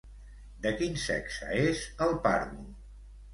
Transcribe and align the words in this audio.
De 0.63 0.71
quin 0.79 0.97
sexe 1.03 1.51
és 1.67 1.83
el 2.07 2.15
pàrvul? 2.25 2.67